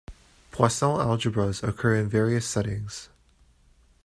[0.49, 3.09] Poisson algebras occur in various settings.